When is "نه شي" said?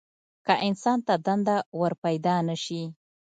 2.47-2.81